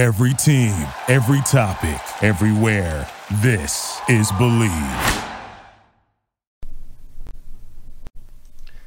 [0.00, 0.72] Every team,
[1.08, 3.06] every topic, everywhere.
[3.42, 5.28] This is Bleav.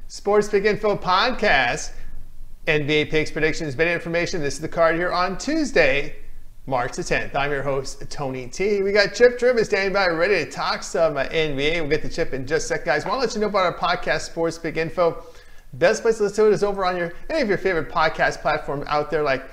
[0.07, 1.91] Sports Pick Info Podcast.
[2.65, 4.41] NBA picks, predictions, betting information.
[4.41, 6.15] This is the card here on Tuesday,
[6.65, 7.35] March the 10th.
[7.35, 8.81] I'm your host, Tony T.
[8.81, 11.81] We got Chip Chirimbes standing by, ready to talk some NBA.
[11.81, 13.05] We'll get the chip in just a sec, guys.
[13.05, 15.23] want to let you know about our podcast, Sports Pick Info.
[15.73, 18.41] Best place to listen to it is over on your any of your favorite podcast
[18.41, 19.43] platforms out there, like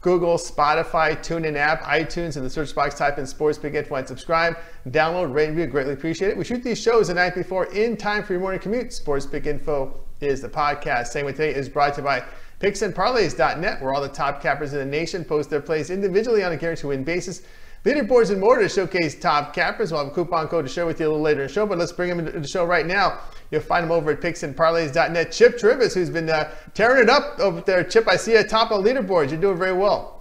[0.00, 4.56] Google, Spotify, TuneIn app, iTunes, in the search box, type in Sports Info and subscribe.
[4.88, 5.70] Download, rate, and review.
[5.70, 6.36] Greatly appreciate it.
[6.38, 8.94] We shoot these shows the night before in time for your morning commute.
[8.94, 11.08] Sports Pick Info is the podcast.
[11.08, 12.24] Same with today is brought to you by
[12.60, 16.56] picksandparlays.net, where all the top cappers in the nation post their plays individually on a
[16.56, 17.42] guaranteed win basis.
[17.84, 19.92] Leaderboards and more to showcase top cappers.
[19.92, 21.66] We'll have a coupon code to share with you a little later in the show,
[21.66, 23.20] but let's bring them into the show right now.
[23.50, 25.32] You'll find them over at picksandparlays.net.
[25.32, 27.82] Chip Chirimbes, who's been uh, tearing it up over there.
[27.82, 29.30] Chip, I see you top of leaderboards.
[29.30, 30.19] You're doing very well.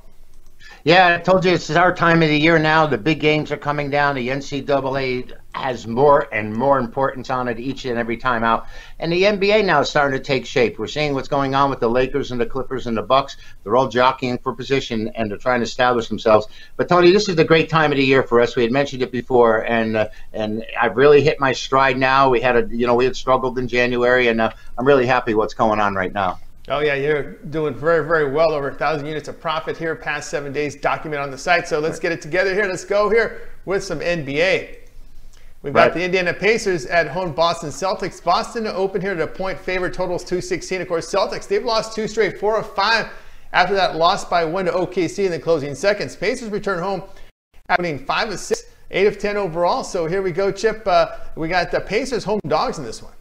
[0.85, 2.87] Yeah, I told you it's our time of the year now.
[2.87, 4.15] The big games are coming down.
[4.15, 8.65] The NCAA has more and more importance on it each and every time out.
[8.97, 10.79] And the NBA now is starting to take shape.
[10.79, 13.35] We're seeing what's going on with the Lakers and the Clippers and the Bucks.
[13.63, 16.47] They're all jockeying for position and they're trying to establish themselves.
[16.77, 18.55] But Tony, this is the great time of the year for us.
[18.55, 22.29] We had mentioned it before, and uh, and I've really hit my stride now.
[22.29, 25.33] We had a you know we had struggled in January, and uh, I'm really happy
[25.33, 26.39] what's going on right now.
[26.71, 28.51] Oh yeah, you're doing very, very well.
[28.51, 31.67] Over a thousand units of profit here past seven days, document on the site.
[31.67, 32.65] So let's get it together here.
[32.65, 34.75] Let's go here with some NBA.
[35.63, 38.23] We've got the Indiana Pacers at home, Boston Celtics.
[38.23, 40.81] Boston to open here to a point favorite, totals 216.
[40.81, 43.09] Of course, Celtics, they've lost two straight, four of five
[43.51, 46.15] after that loss by one to OKC in the closing seconds.
[46.15, 47.01] Pacers return home,
[47.67, 49.83] happening five of six, eight of 10 overall.
[49.83, 50.83] So here we go, Chip.
[50.85, 53.13] Uh, we got the Pacers home dogs in this one.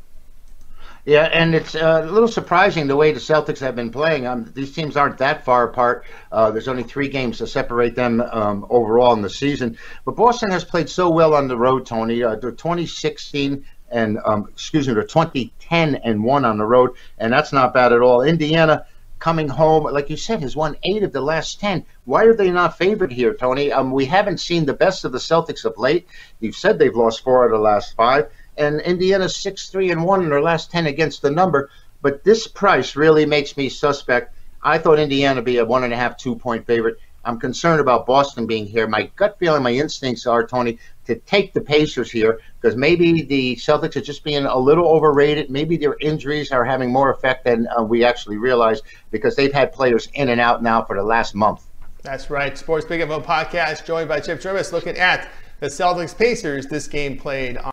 [1.08, 4.26] Yeah, and it's uh, a little surprising the way the Celtics have been playing.
[4.26, 6.04] Um, these teams aren't that far apart.
[6.30, 9.78] Uh, there's only three games to separate them um, overall in the season.
[10.04, 12.22] But Boston has played so well on the road, Tony.
[12.22, 17.32] Uh, they're 2016 and um, excuse me, they're 2010 and one on the road, and
[17.32, 18.20] that's not bad at all.
[18.20, 18.84] Indiana
[19.18, 21.86] coming home, like you said, has won eight of the last ten.
[22.04, 23.72] Why are they not favored here, Tony?
[23.72, 26.06] Um, we haven't seen the best of the Celtics of late.
[26.38, 30.22] You've said they've lost four of the last five and Indiana's six three and one
[30.22, 31.70] in their last ten against the number.
[32.02, 34.34] But this price really makes me suspect.
[34.62, 36.98] I thought Indiana be a one and a half, two point favorite.
[37.24, 38.86] I'm concerned about Boston being here.
[38.86, 43.56] My gut feeling, my instincts are, Tony, to take the Pacers here because maybe the
[43.56, 45.50] Celtics are just being a little overrated.
[45.50, 48.80] Maybe their injuries are having more effect than uh, we actually realize
[49.10, 51.66] because they've had players in and out now for the last month.
[52.02, 52.56] That's right.
[52.56, 55.28] Sports Pick Info podcast joined by Chip Chirimbes looking at
[55.60, 56.66] the Celtics Pacers.
[56.66, 57.72] This game played on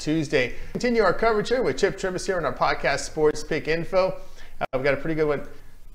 [0.00, 0.54] Tuesday.
[0.72, 4.16] Continue our coverage here with Chip Chirimbes here on our podcast Sports Pick Info.
[4.60, 5.46] Uh, we've got a pretty good one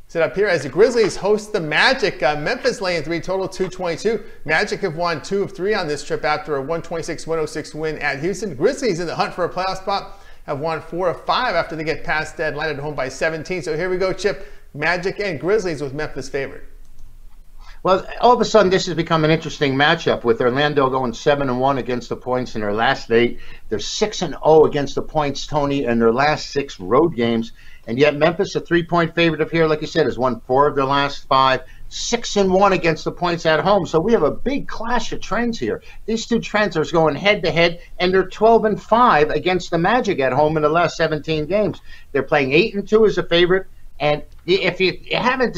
[0.08, 2.22] set up here as the Grizzlies host the Magic.
[2.22, 4.24] Uh, Memphis laying three, total 222.
[4.46, 8.56] Magic have won two of three on this trip after a 126-106 win at Houston.
[8.56, 11.84] Grizzlies in the hunt for a playoff spot have won four of five after they
[11.84, 13.64] get past dead, landed home by 17.
[13.64, 14.48] So here we go, Chip.
[14.76, 16.68] Magic and Grizzlies with Memphis favored.
[17.86, 21.50] Well, all of a sudden, this has become an interesting matchup with Orlando going seven
[21.50, 23.40] and one against the points in their last eight.
[23.70, 27.52] They're six and zero oh against the points, Tony, in their last six road games.
[27.86, 30.76] And yet, Memphis, a three-point favorite of here, like you said, has won four of
[30.76, 31.62] their last five.
[31.90, 33.86] Six and one against the points at home.
[33.86, 35.84] So we have a big clash of trends here.
[36.08, 39.78] These two trends are going head to head, and they're 12 and five against the
[39.78, 41.82] Magic at home in the last 17 games.
[42.14, 43.68] They're playing eight and two as a favorite.
[44.00, 45.54] And if you haven't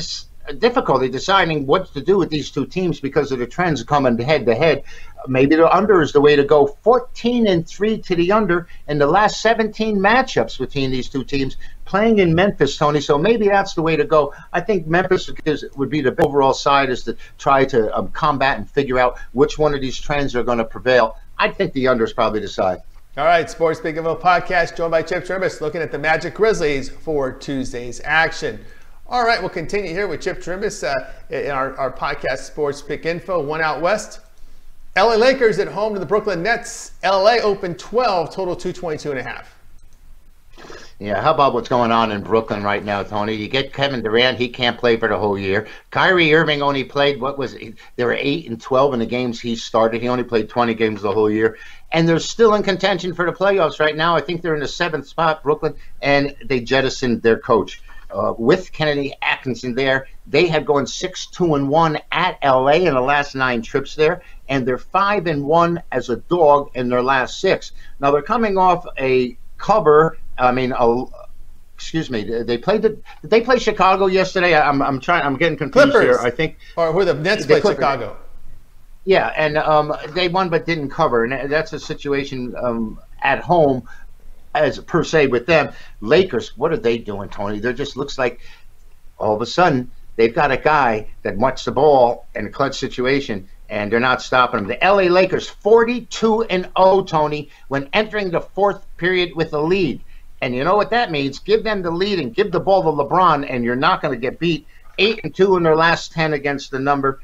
[0.53, 4.45] difficulty deciding what to do with these two teams because of the trends coming head
[4.45, 4.83] to head.
[5.27, 6.67] Maybe the under is the way to go.
[6.67, 11.57] 14 and 3 to the under in the last 17 matchups between these two teams
[11.85, 13.01] playing in Memphis, Tony.
[13.01, 14.33] So maybe that's the way to go.
[14.53, 18.57] I think Memphis is, would be the overall side is to try to um, combat
[18.57, 21.17] and figure out which one of these trends are going to prevail.
[21.37, 22.79] I think the under is probably the side.
[23.17, 26.89] All right, Sports Pick Info podcast joined by Chip Chirimbes looking at the Magic Grizzlies
[26.89, 28.63] for Tuesday's action.
[29.09, 30.93] All right, we'll continue here with Chip Chirimbes uh,
[31.29, 33.41] in our, our podcast Sports Pick Info.
[33.41, 34.19] One out west.
[34.97, 36.91] LA Lakers at home to the Brooklyn Nets.
[37.05, 39.55] LA open 12, total 222 and a half.
[40.99, 43.33] Yeah, how about what's going on in Brooklyn right now, Tony?
[43.33, 45.67] You get Kevin Durant, he can't play for the whole year.
[45.89, 47.75] Kyrie Irving only played what was it?
[47.95, 50.01] There were eight and twelve in the games he started.
[50.01, 51.57] He only played twenty games the whole year,
[51.93, 54.17] and they're still in contention for the playoffs right now.
[54.17, 57.81] I think they're in the seventh spot, Brooklyn, and they jettisoned their coach
[58.11, 60.07] uh, with Kenny Atkinson there.
[60.25, 64.21] They had gone six two and one at LA in the last nine trips there,
[64.49, 67.71] and they're five and one as a dog in their last six.
[67.99, 70.17] Now they're coming off a cover.
[70.37, 71.05] I mean, a,
[71.75, 72.89] excuse me, they played the.
[73.21, 74.55] Did they play Chicago yesterday?
[74.55, 75.25] I'm, I'm trying.
[75.25, 76.17] I'm getting confused Clippers.
[76.17, 76.25] here.
[76.25, 76.57] I think.
[76.75, 78.17] Or who the Nets played Chicago.
[79.05, 83.87] Yeah, and um, they won but didn't cover, and that's a situation um, at home,
[84.63, 85.73] as per se with them.
[86.01, 87.59] Lakers, what are they doing, Tony?
[87.59, 88.41] They just looks like
[89.17, 92.77] all of a sudden they've got a guy that wants the ball in a clutch
[92.77, 94.67] situation, and they're not stopping him.
[94.67, 100.01] The LA Lakers, 42 and 0, Tony, when entering the fourth period with a lead.
[100.41, 101.39] And you know what that means?
[101.39, 104.19] Give them the lead and give the ball to LeBron, and you're not going to
[104.19, 104.67] get beat.
[104.99, 107.21] Eight and two in their last ten against the number.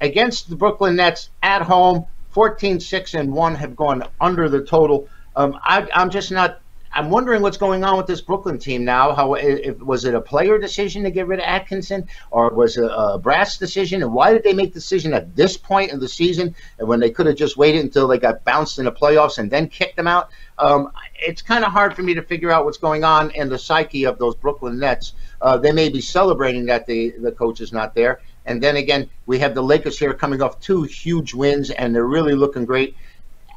[0.00, 5.08] Against the Brooklyn Nets at home, 14, 6, and 1 have gone under the total.
[5.36, 6.62] Um, I, I'm just not
[6.94, 9.14] I'm wondering what's going on with this Brooklyn team now.
[9.14, 12.90] How if, was it a player decision to get rid of Atkinson, or was it
[12.90, 14.02] a brass decision?
[14.02, 17.00] And why did they make the decision at this point of the season, and when
[17.00, 19.96] they could have just waited until they got bounced in the playoffs and then kicked
[19.96, 20.28] them out?
[20.58, 23.58] Um, it's kind of hard for me to figure out what's going on in the
[23.58, 25.14] psyche of those Brooklyn Nets.
[25.40, 29.08] Uh, they may be celebrating that the the coach is not there, and then again
[29.24, 32.96] we have the Lakers here coming off two huge wins, and they're really looking great.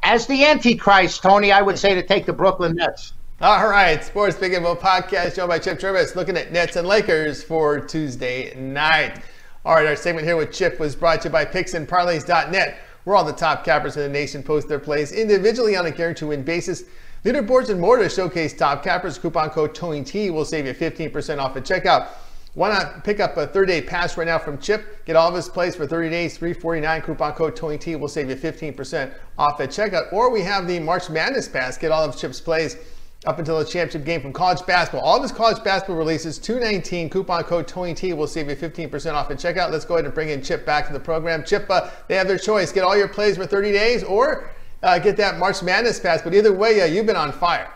[0.08, 3.14] As the Antichrist, Tony, I would say to take the Brooklyn Nets.
[3.40, 7.42] All right, Sports Pick Info Podcast, joined by Chip Chirimbes, looking at Nets and Lakers
[7.42, 9.20] for Tuesday night.
[9.64, 13.24] All right, our segment here with Chip was brought to you by PicksandParlays.net, where all
[13.24, 16.84] the top cappers in the nation post their plays individually on a guaranteed win basis.
[17.24, 19.18] Leaderboards and more to showcase top cappers.
[19.18, 22.10] Coupon code TONYT will save you 15% off at checkout.
[22.56, 25.04] Why not pick up a 30-day pass right now from Chip?
[25.04, 27.02] Get all of his plays for 30 days, 349.
[27.02, 30.10] Coupon code TONYT will save you 15% off at checkout.
[30.10, 31.76] Or we have the March Madness pass.
[31.76, 32.78] Get all of Chip's plays
[33.26, 35.02] up until the championship game from college basketball.
[35.02, 39.30] All of his college basketball releases, 219, coupon code TONYT will save you 15% off
[39.30, 39.70] at checkout.
[39.70, 41.44] Let's go ahead and bring in Chip back to the program.
[41.44, 42.72] Chip, uh, they have their choice.
[42.72, 44.50] Get all your plays for 30 days or
[44.82, 46.22] uh, get that March Madness pass.
[46.22, 47.70] But either way, uh, you've been on fire.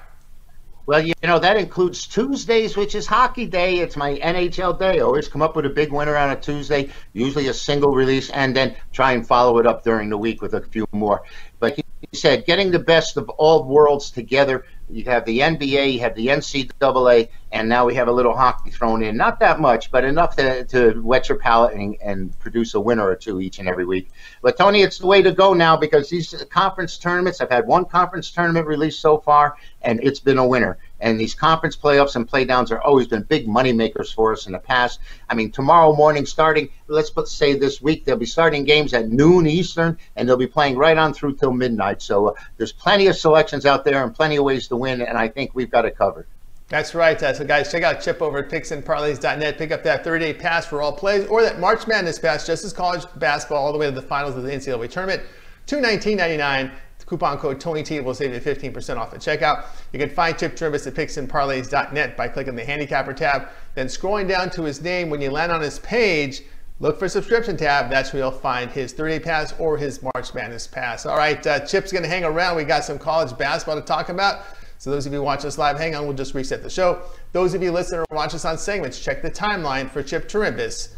[0.87, 3.79] Well, you know, that includes Tuesdays, which is hockey day.
[3.79, 4.99] It's my NHL day.
[4.99, 8.31] I always come up with a big winner on a Tuesday, usually a single release,
[8.31, 11.23] and then try and follow it up during the week with a few more.
[11.59, 11.85] But he
[12.15, 16.29] said, getting the best of all worlds together you have the NBA, you have the
[16.29, 19.17] NCAA, and now we have a little hockey thrown in.
[19.17, 23.07] Not that much, but enough to, to wet your palate and, and produce a winner
[23.07, 24.11] or two each and every week.
[24.41, 27.85] But Tony, it's the way to go now because these conference tournaments, I've had one
[27.87, 30.79] conference tournament released so far, and it's been a winner.
[31.01, 34.53] And these conference playoffs and playdowns have always been big money makers for us in
[34.53, 35.01] the past.
[35.29, 39.47] I mean, tomorrow morning, starting, let's say this week, they'll be starting games at noon
[39.47, 42.03] Eastern, and they'll be playing right on through till midnight.
[42.03, 45.19] So uh, there's plenty of selections out there and plenty of ways to win, and
[45.19, 46.27] I think we've got it covered.
[46.71, 47.21] That's right.
[47.21, 49.59] Uh, so, guys, check out Chip over at picksandparlays.net.
[49.59, 52.65] Pick up that 30 day pass for all plays or that March Madness pass, just
[52.65, 55.23] as college basketball, all the way to the finals of the NCAA tournament.
[55.67, 56.71] Two nineteen ninety nine.
[57.07, 59.65] Coupon code TonyT will save you 15% off at checkout.
[59.93, 64.49] You can find Chip Chirimbes at picksandparlays.net by clicking the handicapper tab, then scrolling down
[64.51, 65.11] to his name.
[65.11, 66.43] When you land on his page,
[66.79, 67.91] look for subscription tab.
[67.91, 71.05] That's where you'll find his 30 day pass or his March Madness pass.
[71.05, 72.55] All right, uh, Chip's going to hang around.
[72.55, 74.45] We got some college basketball to talk about.
[74.81, 77.03] So those of you watch us live, hang on, we'll just reset the show.
[77.33, 80.95] Those of you listening or watch us on segments, check the timeline for Chip Chirimbes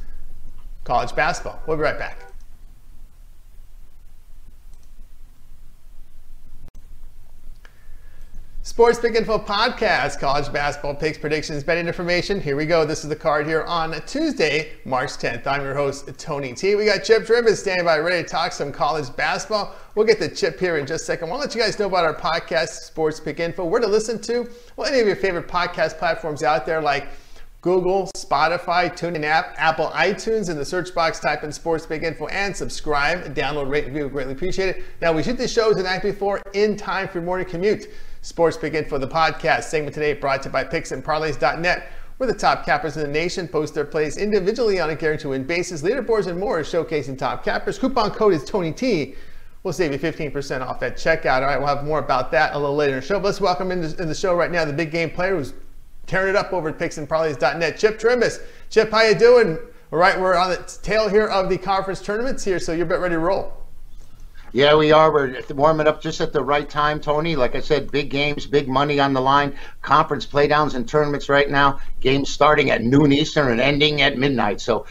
[0.84, 1.60] college basketball.
[1.66, 2.31] We'll be right back.
[8.72, 12.40] Sports Pick Info Podcast, college basketball picks, predictions, betting information.
[12.40, 12.86] Here we go.
[12.86, 15.46] This is the card here on Tuesday, March 10th.
[15.46, 16.74] I'm your host, Tony T.
[16.74, 19.74] We got Chip Chirimbes standing by ready to talk some college basketball.
[19.94, 21.28] We'll get the Chip here in just a second.
[21.28, 23.86] I want to let you guys know about our podcast, Sports Pick Info, where to
[23.86, 27.08] listen to, well, any of your favorite podcast platforms out there like
[27.60, 30.48] Google, Spotify, TuneIn app, Apple iTunes.
[30.48, 33.34] In the search box, type in Sports Pick Info and subscribe.
[33.34, 34.08] Download, rate, review.
[34.08, 34.84] Greatly appreciate it.
[35.02, 37.88] Now, we shoot the shows the night before in time for your morning commute.
[38.22, 39.64] Sports Pick Info, the podcast.
[39.64, 43.74] Segment today brought to you by PicksandParlays.net, where the top cappers in the nation post
[43.74, 45.82] their plays individually on a guarantee win basis.
[45.82, 47.80] Leaderboards and more showcasing top cappers.
[47.80, 49.16] Coupon code is Tony T.
[49.64, 51.40] We'll save you 15% off at checkout.
[51.40, 53.18] All right, we'll have more about that a little later in the show.
[53.18, 55.52] But let's welcome in the, in the show right now the big game player who's
[56.06, 58.40] tearing it up over at PicksandParlays.net, Chip Chirimbes.
[58.70, 59.58] Chip, how you doing?
[59.92, 63.00] All right, we're on the tail here of the conference tournaments here, so you're about
[63.00, 63.61] ready to roll.
[64.54, 65.10] Yeah, we are.
[65.10, 67.36] We're warming up just at the right time, Tony.
[67.36, 69.56] Like I said, big games, big money on the line.
[69.80, 71.80] Conference playdowns and tournaments right now.
[72.00, 74.60] Games starting at noon Eastern and ending at midnight.
[74.60, 74.84] So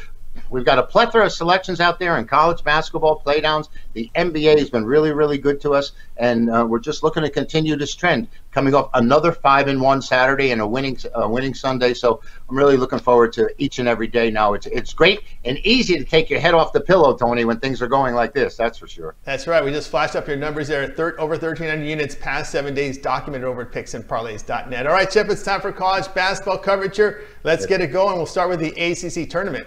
[0.51, 3.69] we've got a plethora of selections out there in college basketball playdowns.
[3.93, 7.29] The NBA has been really, really good to us, and uh, we're just looking to
[7.29, 8.27] continue this trend.
[8.51, 12.57] Coming off another five and one Saturday and a winning uh, winning Sunday, so I'm
[12.57, 14.53] really looking forward to each and every day now.
[14.53, 17.81] It's it's great and easy to take your head off the pillow, Tony, when things
[17.81, 18.57] are going like this.
[18.57, 19.15] That's for sure.
[19.23, 19.63] That's right.
[19.63, 20.85] We just flashed up your numbers there.
[20.87, 24.85] Thir- over 1,300 units past seven days documented over at picksandparlays.net.
[24.85, 27.23] All right, Chip, it's time for college basketball coverage here.
[27.43, 28.17] Let's get it going.
[28.17, 29.65] We'll start with the ACC tournament.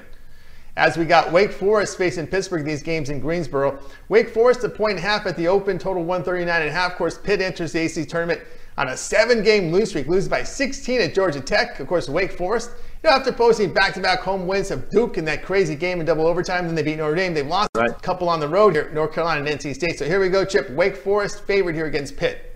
[0.76, 3.78] As we got Wake Forest facing Pittsburgh these games in Greensboro.
[4.08, 6.92] Wake Forest a point and a half at the open, total 139 and a half.
[6.92, 8.40] Of course, Pitt enters the ACC tournament
[8.76, 11.78] on a seven-game lose streak, loses by 16 at Georgia Tech.
[11.78, 12.70] Of course, Wake Forest,
[13.04, 16.26] you know, after posting back-to-back home wins of Duke in that crazy game in double
[16.26, 17.34] overtime, then they beat Notre Dame.
[17.34, 17.90] They've lost right.
[17.90, 19.96] a couple on the road here, North Carolina and NC State.
[20.00, 20.70] So here we go, Chip.
[20.70, 22.53] Wake Forest favored here against Pitt.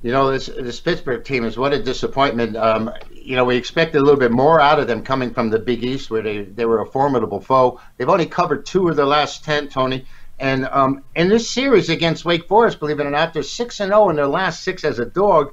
[0.00, 2.56] You know, this this Pittsburgh team is what a disappointment.
[2.56, 5.58] Um, you know, we expected a little bit more out of them coming from the
[5.58, 7.80] Big East, where they, they were a formidable foe.
[7.96, 10.06] They've only covered two of their last ten, Tony.
[10.38, 13.90] And um, in this series against Wake Forest, believe it or not, they're six and
[13.90, 15.52] zero oh in their last six as a dog.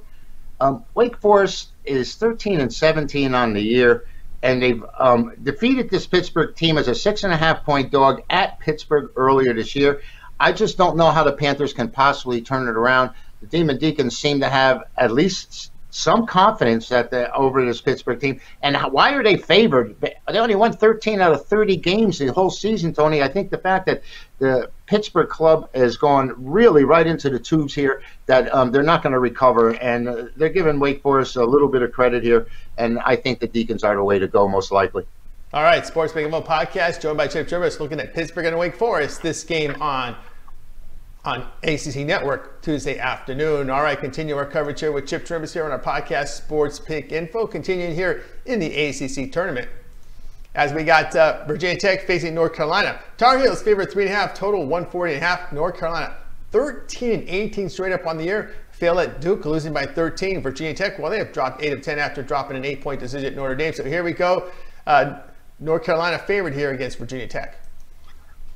[0.60, 4.06] Um, Wake Forest is 13 and 17 on the year,
[4.42, 8.22] and they've um, defeated this Pittsburgh team as a six and a half point dog
[8.30, 10.02] at Pittsburgh earlier this year.
[10.38, 14.16] I just don't know how the Panthers can possibly turn it around the Demon Deacons
[14.16, 18.40] seem to have at least some confidence that the, over this Pittsburgh team.
[18.62, 19.96] And why are they favored?
[20.00, 23.22] They only won 13 out of 30 games the whole season, Tony.
[23.22, 24.02] I think the fact that
[24.38, 29.02] the Pittsburgh club has gone really right into the tubes here, that um, they're not
[29.02, 32.46] going to recover, and uh, they're giving Wake Forest a little bit of credit here.
[32.76, 35.06] And I think the Deacons are the way to go, most likely.
[35.54, 38.76] All right, Sports Making Big podcast, joined by Chip Chirimbes, looking at Pittsburgh and Wake
[38.76, 39.22] Forest.
[39.22, 40.14] This game on
[41.26, 43.68] on ACC Network Tuesday afternoon.
[43.68, 47.10] All right, continue our coverage here with Chip Chirimbes here on our podcast, Sports Pick
[47.10, 49.68] Info, continuing here in the ACC tournament.
[50.54, 53.00] As we got uh, Virginia Tech facing North Carolina.
[53.18, 55.52] Tar Heels favorite three and a half, total 140 and a half.
[55.52, 56.16] North Carolina
[56.52, 58.54] 13 and 18 straight up on the year.
[58.70, 60.40] Fail at Duke, losing by 13.
[60.40, 63.26] Virginia Tech, well, they have dropped 8 of 10 after dropping an 8 point decision
[63.26, 63.74] at Notre Dame.
[63.74, 64.50] So here we go.
[64.86, 65.18] Uh,
[65.58, 67.65] North Carolina favored here against Virginia Tech.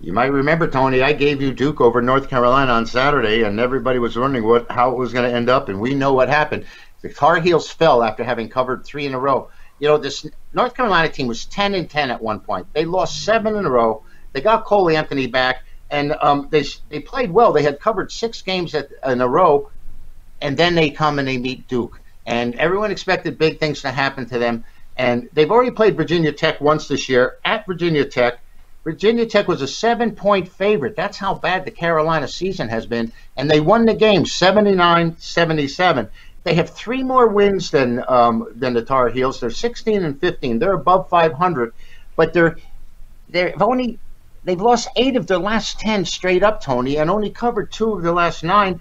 [0.03, 3.99] You might remember, Tony, I gave you Duke over North Carolina on Saturday, and everybody
[3.99, 6.65] was wondering what how it was going to end up, and we know what happened.
[7.03, 9.51] The Tar Heels fell after having covered three in a row.
[9.79, 12.67] You know, this North Carolina team was 10 and 10 at one point.
[12.73, 14.03] They lost seven in a row.
[14.33, 17.53] They got Cole Anthony back, and um, they they played well.
[17.53, 19.71] They had covered six games at, in a row,
[20.41, 24.25] and then they come and they meet Duke, and everyone expected big things to happen
[24.31, 24.65] to them.
[24.97, 28.41] And they've already played Virginia Tech once this year at Virginia Tech
[28.85, 30.97] Virginia Tech was a seven point favorite.
[30.97, 33.13] That's how bad the Carolina season has been.
[33.37, 36.09] And they won the game 79 77.
[36.43, 39.41] They have three more wins than um, than the Tar Heels.
[39.41, 40.59] They're 16 and 15.
[40.59, 41.75] They're above 500,
[42.17, 42.57] but they're
[43.29, 43.99] they've only
[44.45, 48.03] they've lost eight of their last 10 straight up, Tony, and only covered two of
[48.03, 48.81] the last nine.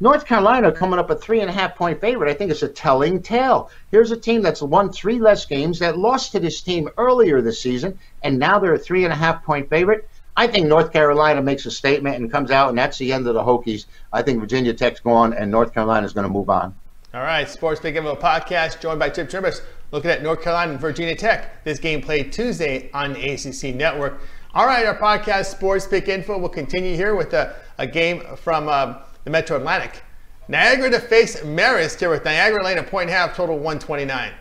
[0.00, 2.30] North Carolina coming up a three and a half point favorite.
[2.30, 3.68] I think it's a telling tale.
[3.90, 7.60] Here's a team that's won three less games that lost to this team earlier this
[7.60, 10.08] season, and now they're a three and a half point favorite.
[10.36, 13.34] I think North Carolina makes a statement and comes out, and that's the end of
[13.34, 13.86] the Hokies.
[14.12, 16.76] I think Virginia Tech's gone, and North Carolina is going to move on.
[17.12, 20.80] All right, Sports Pick Info podcast, joined by Chip Chirimbes, looking at North Carolina and
[20.80, 21.64] Virginia Tech.
[21.64, 24.20] This game played Tuesday on ACC Network.
[24.54, 28.68] All right, our podcast, Sports Pick Info, will continue here with a, a game from.
[28.68, 30.02] Um, the Metro Atlantic.
[30.48, 34.32] Niagara to face Marist here with Niagara laying a point half, total 129.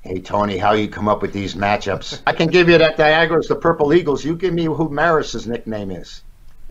[0.00, 2.22] Hey Tony, how you come up with these matchups?
[2.26, 4.24] I can give you that Niagara's the Purple Eagles.
[4.24, 6.22] You give me who Marist's nickname is.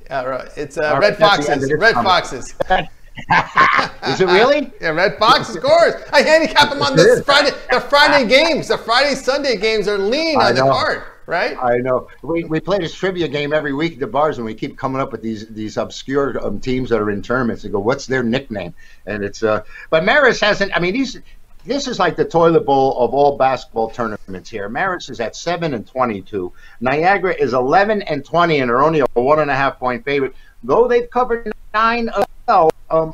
[0.05, 0.49] Yeah, right.
[0.57, 1.71] It's uh, Red Foxes.
[1.73, 2.07] Red comment.
[2.07, 2.55] Foxes.
[4.07, 4.71] is it really?
[4.81, 5.95] yeah, Red Fox scores.
[6.13, 8.69] I handicap them on the Friday, the Friday games.
[8.69, 11.55] The Friday Sunday games are lean on the card right?
[11.61, 12.07] I know.
[12.23, 14.99] We, we play this trivia game every week at the bars, and we keep coming
[14.99, 17.63] up with these these obscure um, teams that are in tournaments.
[17.63, 18.73] And go, what's their nickname?
[19.05, 20.75] And it's uh, but Marist hasn't.
[20.75, 21.19] I mean, these
[21.65, 24.69] this is like the toilet bowl of all basketball tournaments here.
[24.69, 26.51] Marist is at seven and twenty-two.
[26.81, 30.33] Niagara is eleven and twenty, and are only a one and a half point favorite.
[30.63, 33.13] Though they've covered nine of well, um,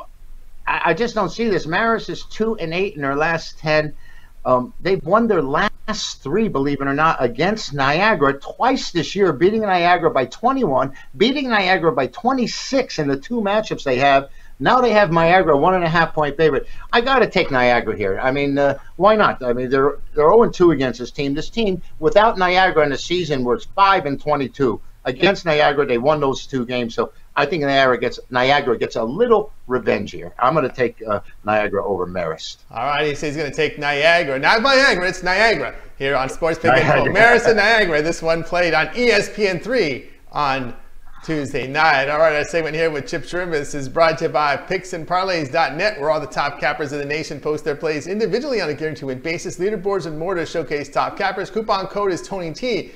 [0.67, 1.65] I, I just don't see this.
[1.65, 3.95] Marist is two and eight in their last ten.
[4.45, 9.31] Um, they've won their last three, believe it or not, against Niagara twice this year,
[9.31, 14.29] beating Niagara by 21, beating Niagara by 26 in the two matchups they have.
[14.59, 16.67] Now they have Niagara one and a half point favorite.
[16.91, 18.19] I got to take Niagara here.
[18.21, 19.43] I mean, uh, why not?
[19.43, 21.33] I mean, they're they're 0 2 against this team.
[21.33, 25.85] This team without Niagara in the season was 5 and 22 against Niagara.
[25.85, 30.11] They won those two games, so I think Niagara gets Niagara gets a little revenge
[30.11, 30.33] here.
[30.39, 32.57] I'm going to take uh, Niagara over Marist.
[32.71, 36.29] All right, he says he's going to take Niagara, not Niagara, it's Niagara here on
[36.29, 37.05] Sports Pick Info.
[37.05, 38.01] Marist and Niagara.
[38.01, 40.75] This one played on ESPN3 on
[41.23, 42.09] Tuesday night.
[42.09, 46.11] All right, our segment here with Chip Chirimbes is brought to you by PicksandParlays.net, where
[46.11, 49.19] all the top cappers in the nation post their plays individually on a guarantee win
[49.19, 49.57] basis.
[49.57, 51.49] Leaderboards and more to showcase top cappers.
[51.49, 52.91] Coupon code is Tony T.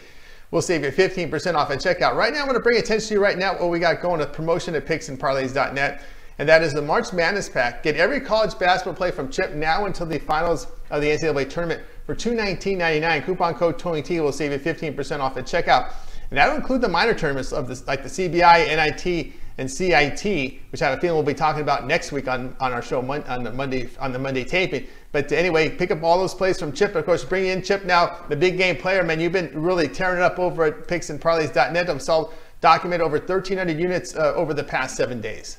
[0.52, 2.16] We'll save you 15% off at checkout.
[2.16, 4.22] Right now, I'm going to bring attention to you right now what we got going,
[4.22, 6.02] a promotion at PicksandParlays.net,
[6.40, 7.84] and that is the March Madness Pack.
[7.84, 11.82] Get every college basketball play from Chip now until the finals of the NCAA tournament
[12.06, 13.26] for $219.99.
[13.26, 15.92] Coupon code Tony T will save you 15% off at checkout.
[16.30, 20.82] And that'll include the minor tournaments of this, like the CBI, NIT, and CIT, which
[20.82, 23.44] I have a feeling we'll be talking about next week on, on our show on
[23.44, 24.86] the Monday on the Monday taping.
[25.18, 26.94] But anyway, pick up all those plays from Chip.
[26.94, 29.04] Of course, bring in Chip now, the big game player.
[29.04, 31.90] Man, you've been really tearing it up over at picksandparlays.net.
[31.90, 32.30] I've saw
[32.62, 35.58] document over 1,300 units uh, over the past seven days.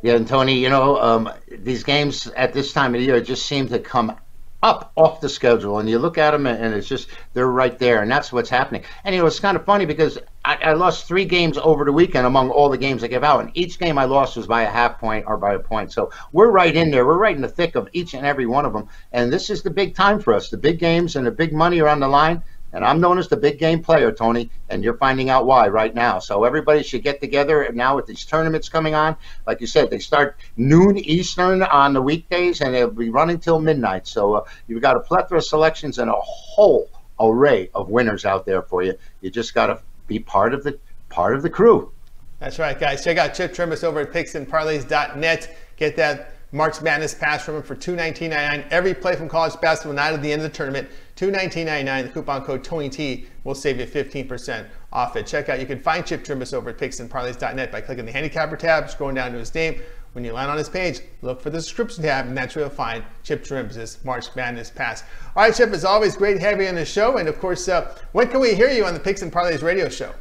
[0.00, 3.68] Yeah, and Tony, you know, um, these games at this time of year just seem
[3.68, 4.16] to come
[4.62, 8.00] up off the schedule and you look at them and it's just they're right there
[8.00, 11.06] and that's what's happening and you know it's kind of funny because I, I, lost
[11.06, 13.98] three games over the weekend among all the games i give out and each game
[13.98, 16.90] i lost was by a half point or by a point so we're right in
[16.90, 19.50] there we're right in the thick of each and every one of them and this
[19.50, 22.00] is the big time for us the big games and the big money are on
[22.00, 22.42] the line
[22.74, 25.94] and I'm known as the big game player, Tony, and you're finding out why right
[25.94, 26.18] now.
[26.18, 29.16] So everybody should get together now with these tournaments coming on.
[29.46, 33.60] Like you said, they start noon Eastern on the weekdays and they'll be running till
[33.60, 34.08] midnight.
[34.08, 38.44] So uh, you've got a plethora of selections and a whole array of winners out
[38.44, 38.94] there for you.
[39.20, 41.92] You just got to be part of the part of the crew.
[42.40, 43.04] That's right, guys.
[43.04, 45.56] Check out Chip Chirimbes over at picksandparlays.net.
[45.76, 48.68] Get that March Madness pass from him for $219.99.
[48.70, 52.02] Every play from college basketball night at the end of the tournament, $219.99.
[52.04, 55.58] The coupon code TonyT will save you 15% off at checkout.
[55.58, 59.32] You can find Chip Chirimbes over at picksandparlays.net by clicking the handicapper tab, scrolling down
[59.32, 59.80] to his name.
[60.14, 62.70] When you land on his page, look for the subscription tab, and that's where you'll
[62.70, 65.02] find Chip Chirimbes' March Madness Pass.
[65.34, 67.16] All right, Chip, it's always great having you on the show.
[67.16, 69.88] And of course, uh, when can we hear you on the Picks and Parlays radio
[69.88, 70.14] show?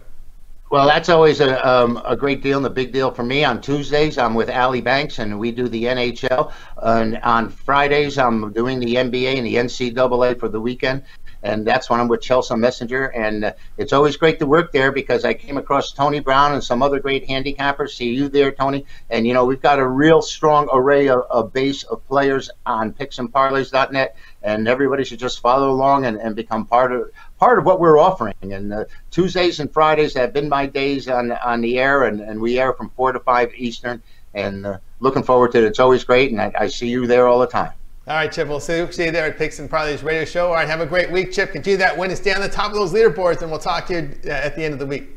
[0.71, 3.43] Well, that's always a, um, a great deal and a big deal for me.
[3.43, 6.51] On Tuesdays, I'm with Allie Banks, and we do the NHL.
[6.77, 11.03] And on Fridays, I'm doing the NBA and the NCAA for the weekend
[11.43, 13.07] and that's when I'm with Chelsea Messenger.
[13.07, 16.63] And uh, it's always great to work there because I came across Tony Brown and
[16.63, 17.91] some other great handicappers.
[17.91, 18.85] See you there, Tony.
[19.09, 22.93] And you know we've got a real strong array of, of base of players on
[23.31, 27.79] parlors.net and everybody should just follow along and, and become part of part of what
[27.79, 28.35] we're offering.
[28.41, 32.39] And uh, Tuesdays and Fridays have been my days on on the air, and, and
[32.39, 34.01] we air from four to five Eastern.
[34.35, 35.65] And uh, looking forward to it.
[35.65, 37.73] It's always great, and I, I see you there all the time.
[38.05, 38.49] All right, Chip.
[38.49, 40.47] We'll see, see you there at Picks and Parlays Radio Show.
[40.47, 41.53] All right, have a great week, Chip.
[41.53, 43.93] Continue that win and stay on the top of those leaderboards, and we'll talk to
[43.93, 45.07] you uh, at the end of the week.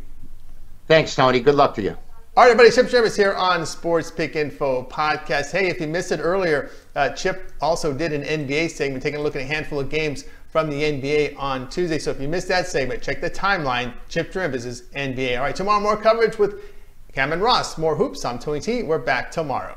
[0.87, 1.41] Thanks, Tony.
[1.41, 1.91] Good luck to you.
[2.37, 2.71] All right, everybody.
[2.71, 5.51] Chip Chirimbes here on Sports Pick Info Podcast.
[5.51, 9.23] Hey, if you missed it earlier, uh, Chip also did an NBA segment, taking a
[9.23, 11.99] look at a handful of games from the NBA on Tuesday.
[11.99, 13.95] So if you missed that segment, check the timeline.
[14.09, 15.39] Chip Chirimbes's NBA.
[15.39, 16.61] All right, tomorrow more coverage with
[17.13, 17.79] Cameron Ross.
[17.79, 18.25] More hoops.
[18.25, 18.85] I'm Tony T.
[18.85, 19.77] We're back tomorrow.